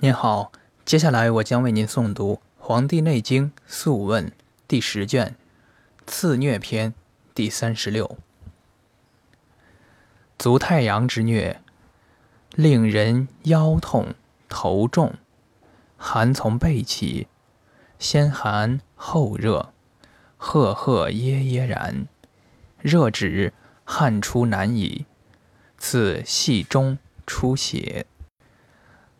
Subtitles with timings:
[0.00, 0.52] 您好，
[0.84, 4.26] 接下来我将为您诵读《黄帝内经·素问》
[4.68, 5.28] 第十卷
[6.06, 6.92] 《次疟篇》
[7.34, 8.18] 第三十六。
[10.38, 11.56] 足太阳之疟，
[12.54, 14.14] 令人腰痛、
[14.50, 15.14] 头重，
[15.96, 17.28] 寒从背起，
[17.98, 19.72] 先寒后热，
[20.36, 22.06] 赫赫耶耶然，
[22.82, 23.54] 热止，
[23.86, 25.06] 汗出难已，
[25.78, 28.04] 次系中出血。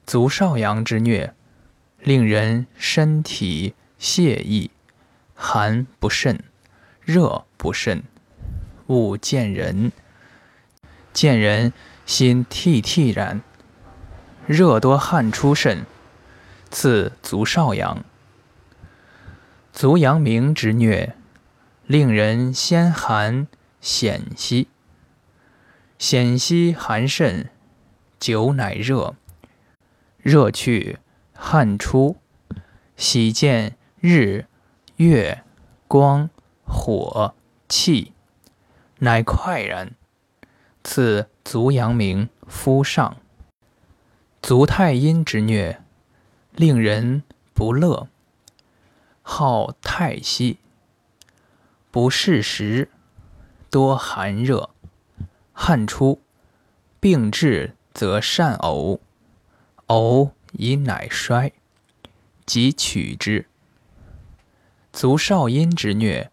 [0.06, 1.32] 足少阳之疟，
[2.00, 4.70] 令人身体泄意，
[5.34, 6.38] 寒不甚，
[7.02, 8.04] 热不甚，
[8.86, 9.90] 勿见人。
[11.12, 11.72] 见人
[12.04, 13.42] 心惕惕然，
[14.46, 15.84] 热多汗出甚，
[16.70, 18.04] 次足少阳。
[19.72, 21.14] 足阳明之疟，
[21.86, 23.48] 令人先寒
[23.80, 24.68] 险息，
[25.98, 27.50] 险息寒甚，
[28.20, 29.16] 久乃热。
[30.26, 30.98] 热去，
[31.34, 32.16] 汗出，
[32.96, 34.46] 喜见日、
[34.96, 35.44] 月、
[35.86, 36.28] 光、
[36.64, 37.32] 火、
[37.68, 38.12] 气，
[38.98, 39.92] 乃快然。
[40.82, 43.18] 次足阳明夫上。
[44.42, 45.76] 足太阴之疟，
[46.56, 47.22] 令人
[47.54, 48.08] 不乐，
[49.22, 50.58] 好太息，
[51.92, 52.90] 不适时，
[53.70, 54.70] 多寒热，
[55.52, 56.20] 汗出，
[56.98, 58.98] 病至则善呕。
[59.88, 61.52] 呕以乃衰，
[62.44, 63.46] 即取之。
[64.92, 66.28] 足少阴之疟，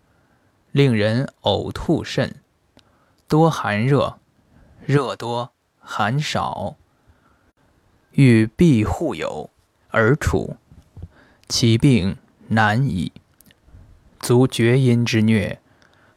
[0.71, 2.35] 令人呕吐甚，
[3.27, 4.17] 多寒热，
[4.85, 6.77] 热多寒少，
[8.13, 9.49] 欲闭户有
[9.89, 10.57] 而处，
[11.47, 12.17] 其病
[12.47, 13.11] 难矣。
[14.19, 15.57] 足厥阴之疟，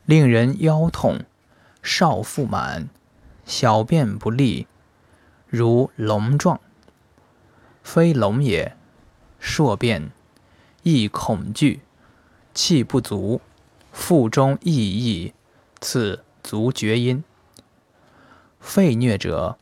[0.06, 1.25] 令人腰痛，
[1.83, 2.89] 少腹满，
[3.45, 4.67] 小便不利，
[5.48, 6.61] 如龙状。
[7.87, 8.77] 非聋也，
[9.39, 10.11] 硕变，
[10.83, 11.83] 易恐惧，
[12.53, 13.41] 气不足，
[13.93, 15.33] 腹中溢溢，
[15.81, 17.22] 次足厥阴。
[18.59, 19.56] 肺疟者，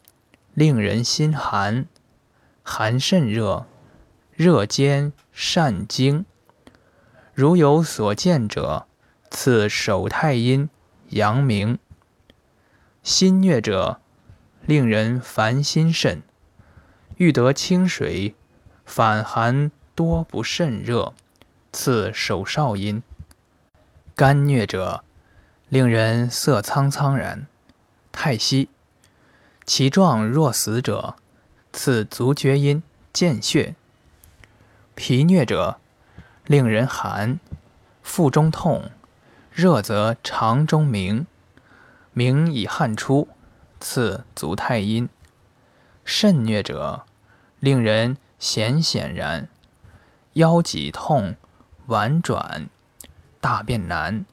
[0.54, 1.84] 令人心寒，
[2.62, 3.66] 寒甚热，
[4.32, 6.24] 热兼善惊。
[7.34, 8.86] 如有所见者，
[9.30, 10.70] 次手太阴、
[11.10, 11.78] 阳明。
[13.02, 14.00] 心疟者，
[14.64, 16.22] 令人烦心甚。
[17.16, 18.34] 欲得清水，
[18.84, 21.14] 反寒多不甚热，
[21.72, 23.02] 次手少阴。
[24.16, 25.04] 肝疟者，
[25.68, 27.46] 令人色苍苍然，
[28.10, 28.68] 太息。
[29.64, 31.16] 其状若死者，
[31.72, 32.82] 次足厥阴
[33.12, 33.76] 见血。
[34.94, 35.78] 脾疟者，
[36.46, 37.38] 令人寒，
[38.02, 38.90] 腹中痛，
[39.52, 41.26] 热则肠中鸣，
[42.12, 43.28] 鸣以汗出，
[43.80, 45.08] 次足太阴。
[46.04, 47.04] 肾疟者，
[47.60, 49.48] 令人显显然，
[50.34, 51.36] 腰脊痛，
[51.86, 52.68] 婉转，
[53.40, 54.26] 大便难，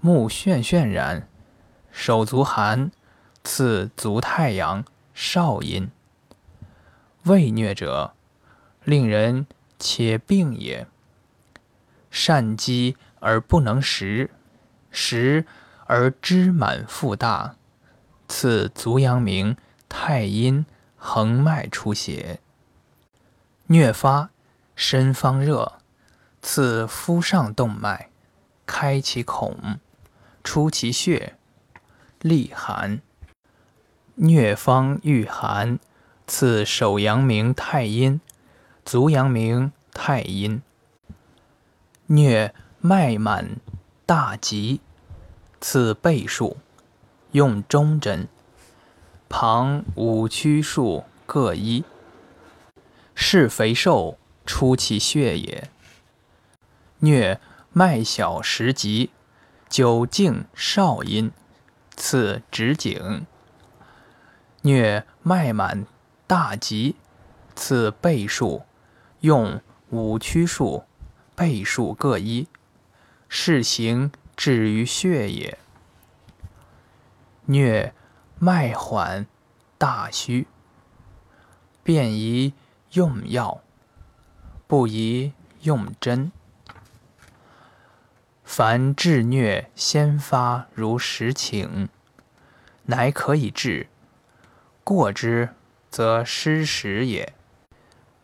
[0.00, 1.26] 目眩眩然，
[1.90, 2.90] 手足寒，
[3.42, 4.84] 次足太阳
[5.14, 5.90] 少阴。
[7.24, 8.12] 胃疟者，
[8.84, 9.46] 令人
[9.78, 10.86] 且病也，
[12.10, 14.30] 善饥而不能食，
[14.90, 15.46] 食
[15.86, 17.56] 而脂满腹大，
[18.28, 19.56] 次足阳明
[19.88, 20.66] 太阴。
[21.02, 22.40] 横脉出血，
[23.68, 24.28] 疟发，
[24.76, 25.80] 身方热，
[26.42, 28.10] 刺肤上动脉，
[28.66, 29.80] 开其孔，
[30.44, 31.36] 出其血，
[32.20, 33.00] 利寒。
[34.18, 35.78] 疟方遇寒，
[36.26, 38.20] 刺手阳明太阴，
[38.84, 40.60] 足阳明太阴。
[42.08, 43.56] 疟脉满
[44.04, 44.82] 大急，
[45.62, 46.58] 刺背数，
[47.30, 48.28] 用中针。
[49.32, 51.84] 旁五曲数各一，
[53.14, 55.70] 是肥瘦出其血也。
[57.00, 57.38] 疟
[57.72, 59.10] 脉小时急，
[59.68, 61.30] 久静少阴，
[61.94, 63.24] 次直颈。
[64.64, 65.86] 疟脉满
[66.26, 66.96] 大急，
[67.54, 68.64] 次背数，
[69.20, 70.82] 用五曲数，
[71.36, 72.48] 背数各一，
[73.28, 75.56] 是行至于血也。
[77.46, 77.92] 疟。
[78.42, 79.26] 脉缓，
[79.76, 80.46] 大虚，
[81.82, 82.54] 便宜
[82.92, 83.60] 用药，
[84.66, 86.32] 不宜用针。
[88.42, 91.90] 凡治疟先发如实请，
[92.84, 93.88] 乃可以治；
[94.82, 95.50] 过之，
[95.90, 97.34] 则失时也。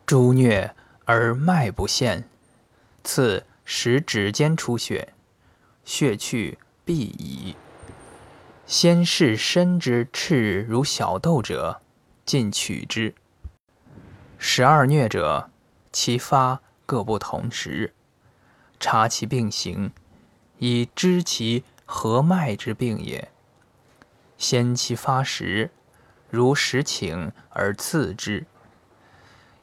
[0.06, 0.70] 诸疟
[1.04, 2.26] 而脉不现，
[3.04, 5.12] 次使指尖出血，
[5.84, 7.54] 血去必矣。
[8.66, 11.80] 先视身之赤如小豆者，
[12.24, 13.14] 尽取之。
[14.38, 15.48] 十二疟者，
[15.92, 17.94] 其发各不同时，
[18.80, 19.92] 察其病形，
[20.58, 23.30] 以知其合脉之病也。
[24.36, 25.70] 先其发时，
[26.28, 28.46] 如实请而次之。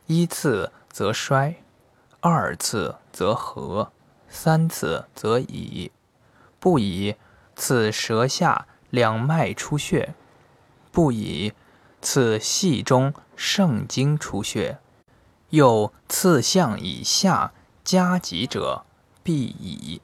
[0.07, 1.61] 一次则衰，
[2.21, 3.91] 二次则和，
[4.29, 5.91] 三次则已。
[6.61, 7.17] 不以
[7.53, 10.13] 此舌下两脉出血，
[10.91, 11.53] 不以
[11.99, 14.77] 次系中圣经出血，
[15.49, 17.53] 又次项以下
[17.83, 18.85] 加急者，
[19.23, 19.99] 必矣。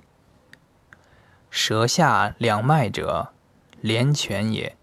[1.51, 3.31] 舌下两脉者。
[3.81, 4.75] 连泉也。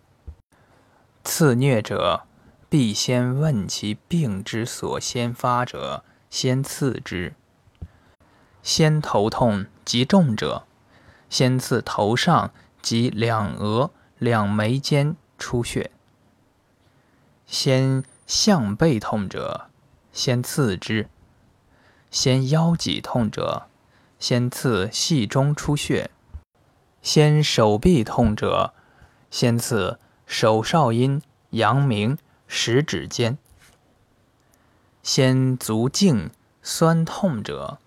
[1.23, 2.23] 次疟者，
[2.71, 7.35] 必先问其病之所先发者，先刺之。
[8.63, 10.65] 先头痛及重者，
[11.29, 12.53] 先刺头上
[12.87, 15.91] 及两额、两眉间出血。
[17.45, 19.67] 先项背痛者，
[20.13, 21.09] 先刺之。
[22.13, 23.65] 先腰脊痛者，
[24.21, 26.13] 先刺系中出血。
[27.03, 28.73] 先手臂痛者。
[29.33, 32.17] 先刺手少阴、阳明、
[32.47, 33.37] 食指间；
[35.03, 36.31] 先足胫
[36.63, 37.79] 酸痛者，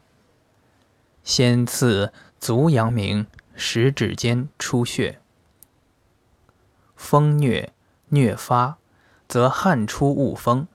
[1.24, 3.26] 先刺足阳明、
[3.60, 5.20] 食指间出血。
[6.96, 7.72] 风虐
[8.08, 8.78] 虐发，
[9.28, 10.68] 则汗出恶风，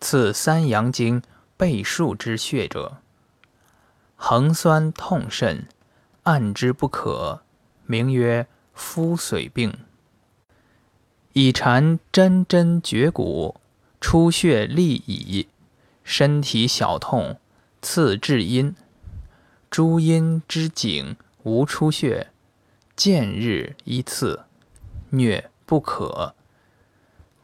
[0.00, 1.20] 刺三阳经
[1.56, 2.98] 背数之血者，
[4.14, 5.66] 横酸痛甚，
[6.22, 7.42] 按之不可，
[7.86, 8.46] 名曰。
[8.76, 9.72] 肤髓病，
[11.32, 13.60] 以缠针针绝骨，
[14.00, 15.46] 出血利矣。
[16.02, 17.38] 身体小痛，
[17.80, 18.74] 刺至阴，
[19.70, 22.32] 诸阴之颈无出血，
[22.94, 24.44] 见日一刺，
[25.12, 26.34] 疟不可。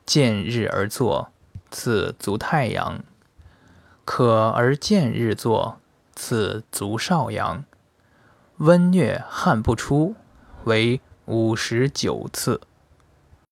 [0.04, 1.30] 见日而作，
[1.70, 3.04] 此足太阳，
[4.04, 5.78] 可而见日作，
[6.14, 7.64] 此足少阳。
[8.56, 10.16] 温疟汗不出，
[10.64, 11.00] 为。
[11.26, 12.60] 五十九次。